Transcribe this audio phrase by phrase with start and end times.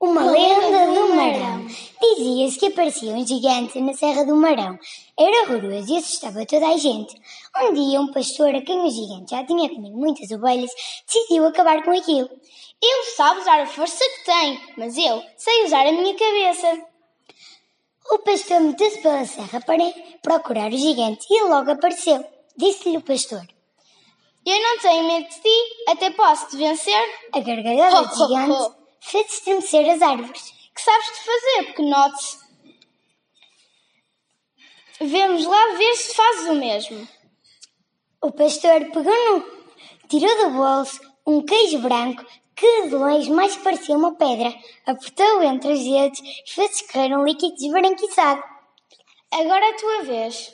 [0.00, 1.66] Uma lenda do Marão.
[2.00, 4.78] Dizia-se que aparecia um gigante na Serra do Marão.
[5.18, 7.20] Era horroroso e assustava toda a gente.
[7.60, 10.70] Um dia, um pastor, a quem o gigante já tinha comido muitas ovelhas,
[11.04, 12.30] decidiu acabar com aquilo.
[12.80, 16.80] Ele sabe usar a força que tem, mas eu sei usar a minha cabeça.
[18.12, 19.82] O pastor meteu-se pela serra para
[20.22, 22.24] procurar o gigante e logo apareceu.
[22.56, 23.44] Disse-lhe o pastor.
[24.46, 27.04] Eu não tenho medo de ti, até posso te vencer.
[27.32, 30.54] A gargalhada do gigante fez estremecer as árvores.
[30.74, 32.48] Que sabes de fazer, porque note
[35.00, 37.08] Vemos lá ver se fazes o mesmo.
[38.20, 39.44] O pastor pegou no...
[40.08, 42.24] tirou do bolso um queijo branco
[42.56, 44.52] que de longe mais parecia uma pedra,
[44.84, 48.42] apertou-o entre os dedos e fez escorrer um líquido esbranquiçado.
[49.30, 50.52] Agora é a tua vez.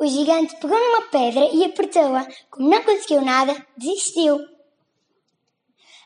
[0.00, 2.26] O gigante pegou numa pedra e apertou-a.
[2.50, 4.38] Como não conseguiu nada, desistiu.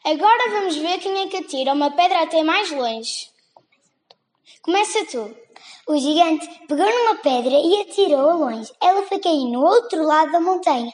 [0.05, 3.30] Agora vamos ver quem é que atira uma pedra até mais longe.
[4.61, 5.33] Começa tu.
[5.86, 8.72] O gigante pegou numa pedra e atirou-a longe.
[8.81, 10.92] Ela foi cair no outro lado da montanha.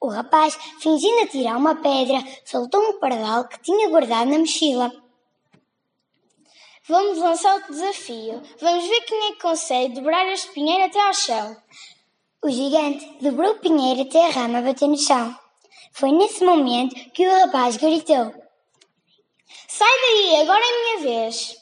[0.00, 4.90] O rapaz, fingindo atirar uma pedra, soltou um pardal que tinha guardado na mochila.
[6.88, 8.42] Vamos lançar o desafio.
[8.58, 11.56] Vamos ver quem é que consegue dobrar este pinheiro até ao chão.
[12.42, 15.36] O gigante dobrou o pinheiro até a rama bater no chão.
[15.92, 18.45] Foi nesse momento que o rapaz gritou:
[19.78, 21.54] Sai daí, agora é minha vez.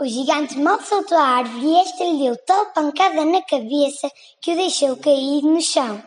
[0.00, 4.10] O gigante mal soltou a árvore e esta lhe deu tal pancada na cabeça
[4.40, 6.02] que o deixou cair no chão.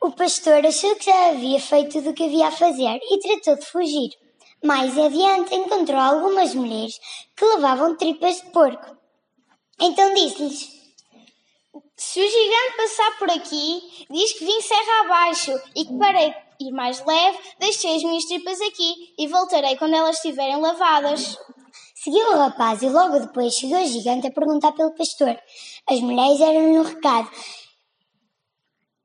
[0.00, 3.66] O pastor achou que já havia feito o que havia a fazer e tratou de
[3.66, 4.10] fugir.
[4.64, 6.98] Mais adiante encontrou algumas mulheres
[7.36, 8.96] que levavam tripas de porco.
[9.78, 10.75] Então disse-lhes:
[11.96, 16.20] Se o gigante passar por aqui, diz que vim serra abaixo e que para
[16.60, 21.38] ir mais leve, deixei as minhas tripas aqui e voltarei quando elas estiverem lavadas.
[21.94, 25.40] Seguiu o rapaz e logo depois chegou o gigante a perguntar pelo pastor.
[25.88, 27.30] As mulheres deram-lhe um recado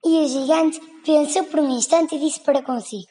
[0.03, 3.07] e o gigante pensou por um instante e disse para consigo: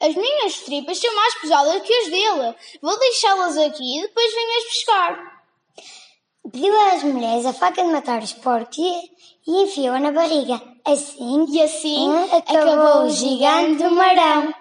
[0.00, 2.54] As minhas tripas são mais pesadas que as dele.
[2.82, 5.31] Vou deixá-las aqui e depois venhas pescar.
[6.52, 9.10] Pediu às mulheres a faca de matar os porcos e,
[9.46, 10.60] e enfiou-a na barriga.
[10.84, 14.54] Assim, e assim acabou, acabou o gigante do marão.